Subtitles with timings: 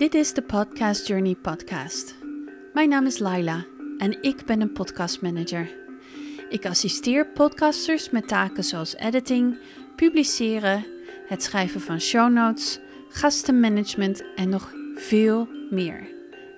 [0.00, 2.14] Dit is de Podcast Journey podcast.
[2.72, 3.64] Mijn naam is Laila
[3.98, 5.70] en ik ben een podcastmanager.
[6.48, 9.58] Ik assisteer podcasters met taken zoals editing,
[9.96, 10.86] publiceren,
[11.26, 12.78] het schrijven van show notes,
[13.08, 16.08] gastenmanagement en nog veel meer.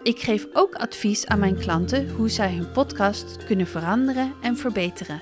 [0.02, 5.20] Ik geef ook advies aan mijn klanten hoe zij hun podcast kunnen veranderen en verbeteren.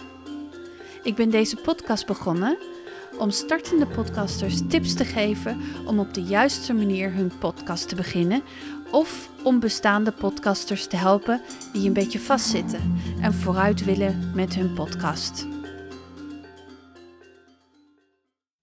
[1.02, 2.58] Ik ben deze podcast begonnen
[3.20, 8.42] om startende podcasters tips te geven om op de juiste manier hun podcast te beginnen
[8.90, 11.42] of om bestaande podcasters te helpen
[11.72, 12.80] die een beetje vastzitten
[13.22, 15.46] en vooruit willen met hun podcast.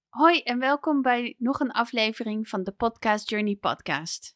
[0.10, 4.36] Hoi en welkom bij nog een aflevering van de Podcast Journey podcast.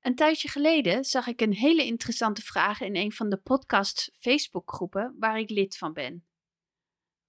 [0.00, 5.16] Een tijdje geleden zag ik een hele interessante vraag in een van de podcast Facebookgroepen
[5.18, 6.33] waar ik lid van ben.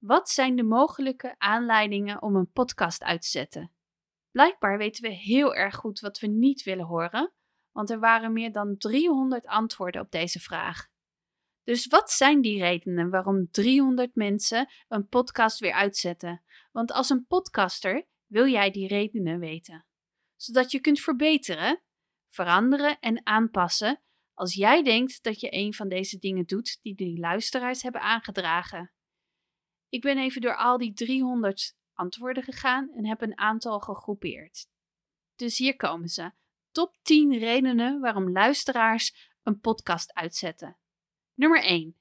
[0.05, 3.71] Wat zijn de mogelijke aanleidingen om een podcast uit te zetten?
[4.31, 7.33] Blijkbaar weten we heel erg goed wat we niet willen horen,
[7.71, 10.87] want er waren meer dan 300 antwoorden op deze vraag.
[11.63, 16.43] Dus wat zijn die redenen waarom 300 mensen een podcast weer uitzetten?
[16.71, 19.85] Want als een podcaster wil jij die redenen weten,
[20.35, 21.81] zodat je kunt verbeteren,
[22.29, 24.01] veranderen en aanpassen
[24.33, 28.94] als jij denkt dat je een van deze dingen doet die de luisteraars hebben aangedragen.
[29.95, 34.67] Ik ben even door al die 300 antwoorden gegaan en heb een aantal gegroepeerd.
[35.35, 36.31] Dus hier komen ze.
[36.71, 40.77] Top 10 redenen waarom luisteraars een podcast uitzetten.
[41.33, 41.95] Nummer 1.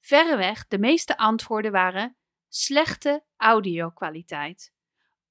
[0.00, 2.16] Verreweg de meeste antwoorden waren
[2.48, 4.72] slechte audio-kwaliteit,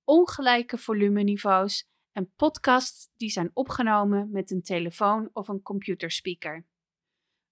[0.03, 6.65] ongelijke volumeniveaus en podcasts die zijn opgenomen met een telefoon of een computerspeaker.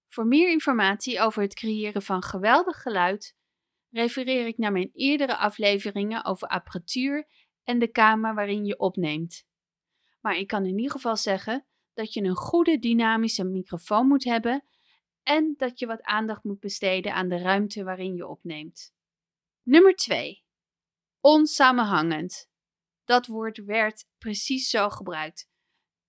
[0.08, 3.38] Voor meer informatie over het creëren van geweldig geluid
[3.90, 7.28] refereer ik naar mijn eerdere afleveringen over apparatuur
[7.64, 9.46] en de kamer waarin je opneemt.
[10.20, 14.64] Maar ik kan in ieder geval zeggen dat je een goede dynamische microfoon moet hebben
[15.22, 18.94] en dat je wat aandacht moet besteden aan de ruimte waarin je opneemt.
[19.62, 20.44] Nummer 2.
[21.20, 22.48] Onsamenhangend.
[23.04, 25.48] Dat woord werd precies zo gebruikt.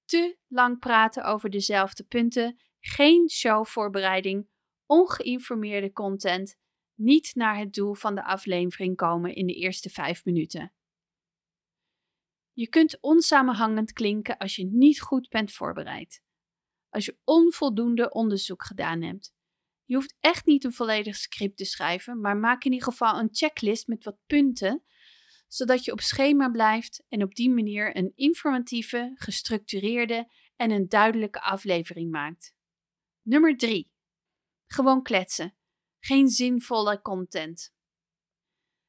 [0.05, 4.49] Te lang praten over dezelfde punten, geen showvoorbereiding,
[4.85, 6.59] ongeïnformeerde content
[6.95, 10.73] niet naar het doel van de aflevering komen in de eerste vijf minuten.
[12.53, 16.21] Je kunt onsamenhangend klinken als je niet goed bent voorbereid.
[16.89, 19.33] Als je onvoldoende onderzoek gedaan hebt.
[19.85, 23.29] Je hoeft echt niet een volledig script te schrijven, maar maak in ieder geval een
[23.31, 24.83] checklist met wat punten,
[25.47, 31.41] zodat je op schema blijft en op die manier een informatieve, gestructureerde en een duidelijke
[31.41, 32.55] aflevering maakt.
[33.21, 33.91] Nummer 3.
[34.67, 35.55] Gewoon kletsen
[36.01, 37.73] geen zinvolle content.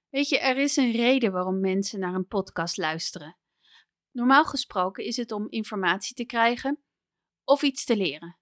[0.09, 3.37] Weet je, er is een reden waarom mensen naar een podcast luisteren.
[4.11, 6.83] Normaal gesproken is het om informatie te krijgen
[7.45, 8.39] of iets te leren.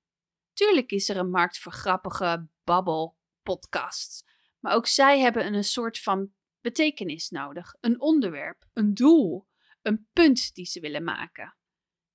[0.53, 4.25] Tuurlijk is er een markt voor grappige babbel-podcasts,
[4.59, 9.49] maar ook zij hebben een soort van betekenis nodig, een onderwerp, een doel,
[9.83, 11.57] een punt die ze willen maken.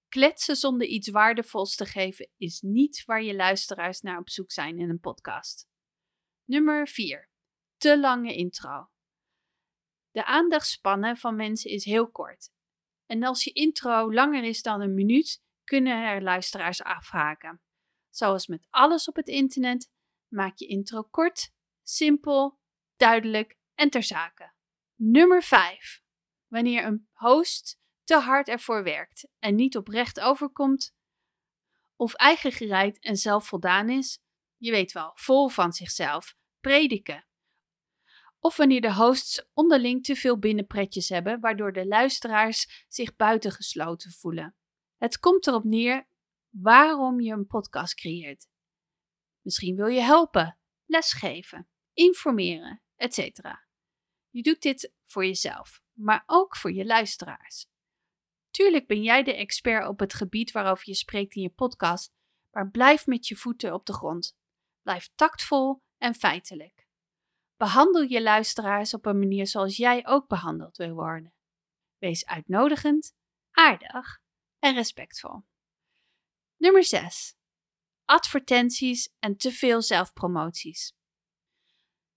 [0.07, 4.79] Kletsen zonder iets waardevols te geven is niet waar je luisteraars naar op zoek zijn
[4.79, 5.67] in een podcast.
[6.47, 7.29] Nummer 4.
[7.77, 8.89] Te lange intro.
[10.11, 12.51] De aandachtspannen van mensen is heel kort.
[13.05, 17.61] En als je intro langer is dan een minuut, kunnen er luisteraars afhaken.
[18.09, 19.91] Zoals met alles op het internet,
[20.27, 21.51] maak je intro kort,
[21.83, 22.59] simpel,
[22.95, 24.53] duidelijk en ter zake.
[24.95, 26.01] Nummer 5.
[26.47, 30.95] Wanneer een host te hard ervoor werkt en niet oprecht overkomt,
[31.95, 34.19] of eigengereid en zelfvoldaan is,
[34.65, 37.25] je weet wel, vol van zichzelf, prediken.
[38.39, 44.55] Of wanneer de hosts onderling te veel binnenpretjes hebben, waardoor de luisteraars zich buitengesloten voelen.
[44.97, 46.07] Het komt erop neer
[46.49, 48.47] waarom je een podcast creëert.
[49.41, 53.17] Misschien wil je helpen, lesgeven, informeren, etc.
[54.29, 57.67] Je doet dit voor jezelf, maar ook voor je luisteraars.
[58.51, 62.13] Tuurlijk ben jij de expert op het gebied waarover je spreekt in je podcast,
[62.51, 64.37] maar blijf met je voeten op de grond.
[64.85, 66.87] Blijf tactvol en feitelijk.
[67.57, 71.33] Behandel je luisteraars op een manier zoals jij ook behandeld wil worden.
[71.97, 73.15] Wees uitnodigend,
[73.51, 74.19] aardig
[74.59, 75.43] en respectvol.
[76.57, 77.35] Nummer 6.
[78.03, 80.93] Advertenties en te veel zelfpromoties.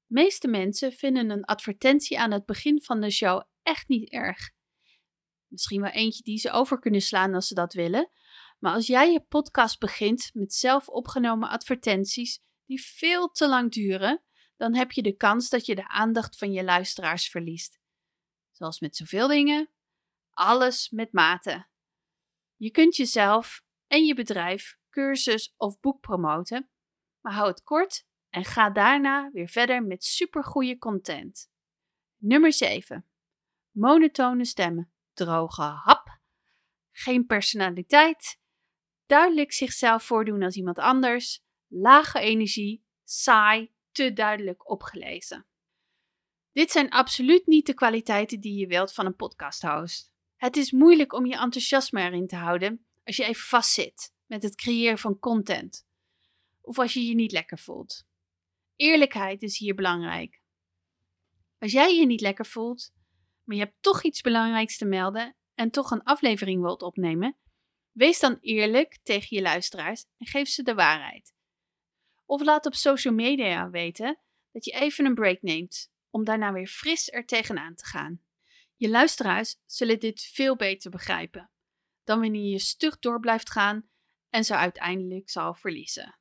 [0.07, 4.51] meeste mensen vinden een advertentie aan het begin van de show echt niet erg.
[5.47, 8.11] Misschien wel eentje die ze over kunnen slaan als ze dat willen,
[8.59, 14.23] maar als jij je podcast begint met zelf opgenomen advertenties, die veel te lang duren,
[14.57, 17.81] dan heb je de kans dat je de aandacht van je luisteraars verliest.
[18.51, 19.71] Zoals met zoveel dingen,
[20.31, 21.67] alles met mate.
[22.57, 26.71] Je kunt jezelf en je bedrijf, cursus of boek promoten,
[27.21, 31.51] maar hou het kort en ga daarna weer verder met supergoeie content.
[32.17, 33.07] Nummer 7.
[33.71, 36.21] Monotone stemmen, droge hap,
[36.91, 38.41] geen personaliteit,
[39.07, 45.47] duidelijk zichzelf voordoen als iemand anders, lage energie, saai, te duidelijk opgelezen.
[46.53, 50.13] Dit zijn absoluut niet de kwaliteiten die je wilt van een podcasthost.
[50.37, 54.55] Het is moeilijk om je enthousiasme erin te houden als je even vastzit met het
[54.55, 55.87] creëren van content
[56.61, 58.07] of als je je niet lekker voelt.
[58.77, 60.43] Eerlijkheid is hier belangrijk.
[61.59, 62.93] Als jij je niet lekker voelt,
[63.45, 67.37] maar je hebt toch iets belangrijks te melden en toch een aflevering wilt opnemen,
[67.93, 71.35] wees dan eerlijk tegen je luisteraars en geef ze de waarheid.
[72.29, 74.19] Of laat op social media weten
[74.53, 78.21] dat je even een break neemt om daarna weer fris er tegenaan te gaan.
[78.77, 81.51] Je luisteraars zullen dit veel beter begrijpen
[82.09, 83.89] dan wanneer je stug door blijft gaan
[84.29, 86.19] en ze uiteindelijk zal verliezen.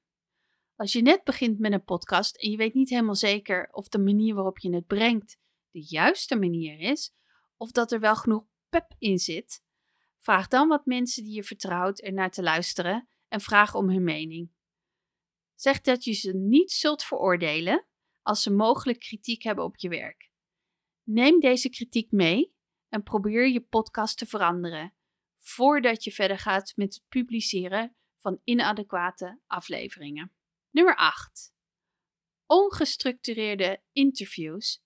[0.76, 4.00] Als je net begint met een podcast en je weet niet helemaal zeker of de
[4.00, 5.40] manier waarop je het brengt
[5.72, 7.14] de juiste manier is,
[7.58, 9.64] of dat er wel genoeg pep in zit,
[10.20, 14.56] vraag dan wat mensen die je vertrouwt ernaar te luisteren en vraag om hun mening.
[15.58, 17.88] Zeg dat je ze niet zult veroordelen
[18.22, 20.32] als ze mogelijk kritiek hebben op je werk.
[21.04, 22.54] Neem deze kritiek mee
[22.90, 24.94] en probeer je podcast te veranderen
[25.38, 30.34] voordat je verder gaat met het publiceren van inadequate afleveringen.
[30.70, 31.54] Nummer 8.
[32.46, 34.84] Ongestructureerde interviews,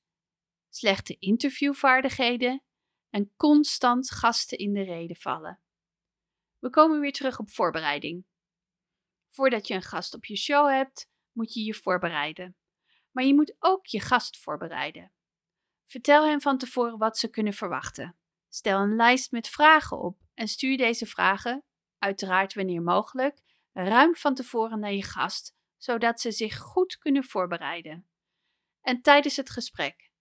[0.69, 2.63] slechte interviewvaardigheden
[3.09, 5.59] en constant gasten in de reden vallen.
[6.59, 8.25] We komen weer terug op voorbereiding.
[9.33, 12.55] Voordat je een gast op je show hebt, moet je je voorbereiden.
[13.11, 15.13] Maar je moet ook je gast voorbereiden.
[15.85, 18.17] Vertel hen van tevoren wat ze kunnen verwachten.
[18.49, 21.63] Stel een lijst met vragen op en stuur deze vragen,
[21.97, 23.41] uiteraard wanneer mogelijk,
[23.71, 28.07] ruim van tevoren naar je gast, zodat ze zich goed kunnen voorbereiden.
[28.81, 30.11] En tijdens het gesprek.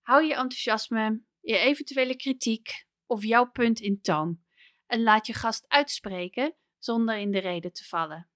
[0.00, 4.40] Hou je enthousiasme, je eventuele kritiek of jouw punt in toon
[4.86, 8.31] en laat je gast uitspreken zonder in de reden te vallen.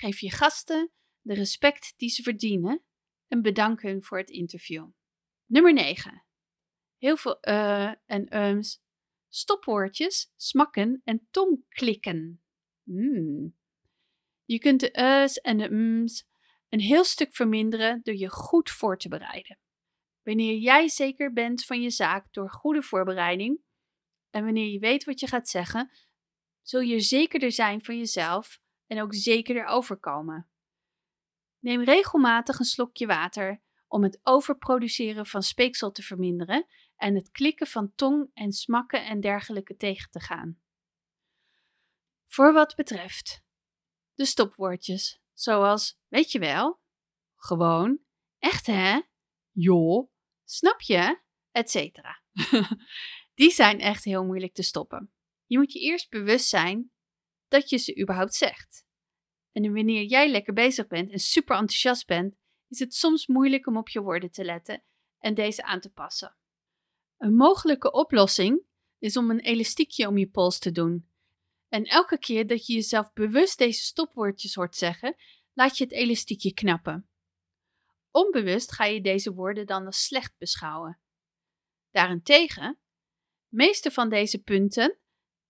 [0.00, 2.84] Geef je gasten de respect die ze verdienen
[3.28, 4.88] en bedank hun voor het interview.
[5.46, 6.24] Nummer 9.
[6.96, 8.82] Heel veel uh en ums,
[9.28, 12.42] stopwoordjes, smakken en tongklikken.
[12.82, 13.56] Mm.
[14.44, 16.28] Je kunt de us en de ums
[16.68, 19.58] een heel stuk verminderen door je goed voor te bereiden.
[20.22, 23.60] Wanneer jij zeker bent van je zaak door goede voorbereiding
[24.30, 25.90] en wanneer je weet wat je gaat zeggen,
[26.62, 30.48] zul je zekerder zijn van jezelf en ook zekerder overkomen.
[31.58, 36.66] Neem regelmatig een slokje water om het overproduceren van speeksel te verminderen
[36.96, 40.60] en het klikken van tong en smakken en dergelijke tegen te gaan.
[42.26, 43.44] Voor wat betreft
[44.14, 46.80] de stopwoordjes, zoals weet je wel,
[47.36, 48.00] gewoon,
[48.38, 49.00] echt hè,
[49.50, 50.10] joh,
[50.44, 51.20] snap je,
[51.50, 51.74] etc.
[53.34, 55.12] Die zijn echt heel moeilijk te stoppen.
[55.46, 56.92] Je moet je eerst bewust zijn
[57.50, 58.84] dat je ze überhaupt zegt.
[59.52, 62.34] En wanneer jij lekker bezig bent en super enthousiast bent,
[62.68, 64.82] is het soms moeilijk om op je woorden te letten
[65.18, 66.36] en deze aan te passen.
[67.18, 68.62] Een mogelijke oplossing
[68.98, 71.08] is om een elastiekje om je pols te doen.
[71.68, 75.16] En elke keer dat je jezelf bewust deze stopwoordjes hoort zeggen,
[75.52, 77.08] laat je het elastiekje knappen.
[78.10, 80.98] Onbewust ga je deze woorden dan als slecht beschouwen.
[81.90, 82.78] Daarentegen,
[83.48, 84.98] meeste van deze punten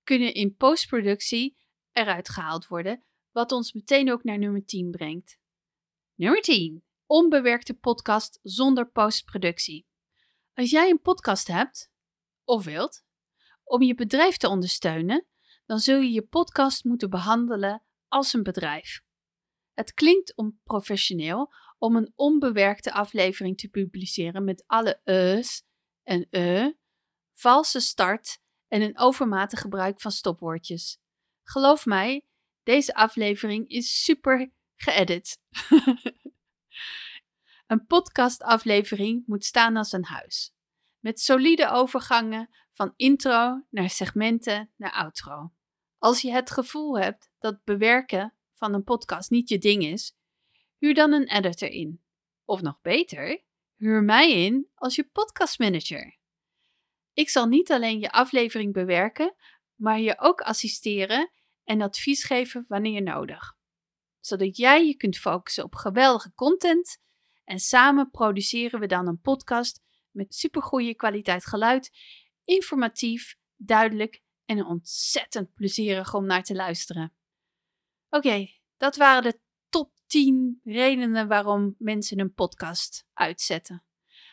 [0.02, 1.56] kunnen in postproductie
[1.92, 5.38] eruit gehaald worden, wat ons meteen ook naar nummer 10 brengt.
[6.14, 6.84] Nummer 10.
[7.06, 9.86] Onbewerkte podcast zonder postproductie.
[10.54, 11.90] Als jij een podcast hebt,
[12.44, 13.04] of wilt,
[13.64, 15.26] om je bedrijf te ondersteunen,
[15.66, 19.02] dan zul je je podcast moeten behandelen als een bedrijf.
[19.74, 25.62] Het klinkt onprofessioneel om een onbewerkte aflevering te publiceren met alle e's
[26.02, 26.72] en e,
[27.34, 30.98] valse start en een overmatig gebruik van stopwoordjes.
[31.50, 32.24] Geloof mij,
[32.62, 35.38] deze aflevering is super geëdit.
[37.66, 40.54] een podcastaflevering moet staan als een huis,
[40.98, 45.52] met solide overgangen van intro naar segmenten naar outro.
[45.98, 50.16] Als je het gevoel hebt dat bewerken van een podcast niet je ding is,
[50.78, 52.02] huur dan een editor in.
[52.44, 53.42] Of nog beter,
[53.76, 56.18] huur mij in als je podcastmanager.
[57.12, 59.34] Ik zal niet alleen je aflevering bewerken,
[59.74, 61.30] maar je ook assisteren
[61.70, 63.56] en advies geven wanneer nodig.
[64.20, 66.98] Zodat jij je kunt focussen op geweldige content
[67.44, 71.90] en samen produceren we dan een podcast met supergoeie kwaliteit geluid,
[72.44, 77.14] informatief, duidelijk en ontzettend plezierig om naar te luisteren.
[78.08, 78.46] Oké,
[78.76, 83.84] dat waren de top 10 redenen waarom mensen een podcast uitzetten.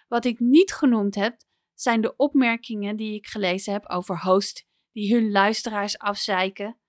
[0.07, 1.37] Wat ik niet genoemd heb,
[1.73, 6.79] zijn de opmerkingen die ik gelezen heb over hosts die hun luisteraars afzeiken,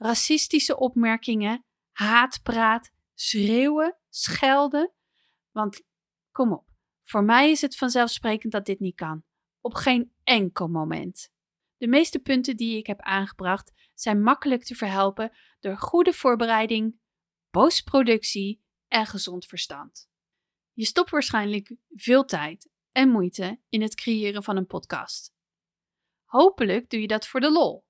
[0.00, 4.92] racistische opmerkingen, haatpraat, schreeuwen, schelden.
[5.50, 5.82] Want
[6.30, 6.66] kom op,
[7.04, 9.24] voor mij is het vanzelfsprekend dat dit niet kan.
[9.60, 11.30] Op geen enkel moment.
[11.76, 17.00] De meeste punten die ik heb aangebracht zijn makkelijk te verhelpen door goede voorbereiding,
[17.50, 20.08] postproductie en gezond verstand.
[20.72, 25.34] Je stopt waarschijnlijk veel tijd en moeite in het creëren van een podcast.
[26.24, 27.88] Hopelijk doe je dat voor de lol,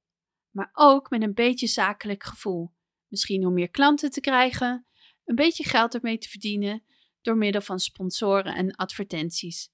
[0.50, 2.72] maar ook met een beetje zakelijk gevoel.
[3.08, 4.86] Misschien om meer klanten te krijgen,
[5.24, 6.84] een beetje geld ermee te verdienen
[7.20, 9.70] door middel van sponsoren en advertenties.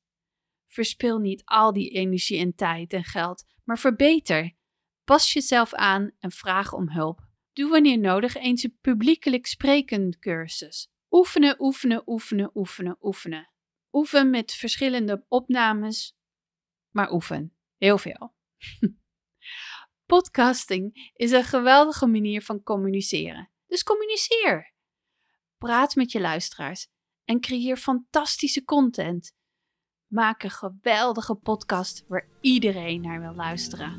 [0.67, 4.55] Verspil niet al die energie en tijd en geld, maar verbeter.
[5.05, 7.27] Pas jezelf aan en vraag om hulp.
[7.53, 10.91] Doe wanneer nodig eens een publiekelijk spreken cursus.
[11.11, 13.51] Oefenen, oefenen, oefenen, oefenen, oefenen.
[13.93, 16.17] Oefen met verschillende opnames,
[16.91, 17.57] maar oefen.
[17.77, 18.35] Heel veel.
[20.07, 23.51] Podcasting is een geweldige manier van communiceren.
[23.67, 24.73] Dus communiceer.
[25.59, 26.89] Praat met je luisteraars
[27.25, 29.33] en creëer fantastische content.
[30.07, 33.97] Maak een geweldige podcast waar iedereen naar wil luisteren.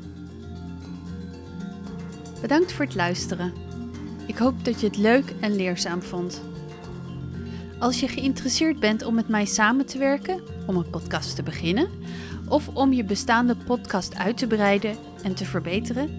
[2.40, 3.52] Bedankt voor het luisteren.
[4.26, 6.42] Ik hoop dat je het leuk en leerzaam vond.
[7.78, 11.90] Als je geïnteresseerd bent om met mij samen te werken, om een podcast te beginnen,
[12.48, 16.10] of om je bestaande podcast uit te breiden en te verbeteren,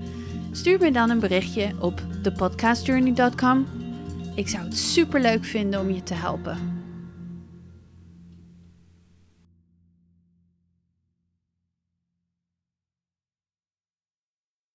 [0.52, 3.68] stuur me dan een berichtje op thepodcastjourney.com.
[4.36, 6.79] Ik zou het super leuk vinden om je te helpen.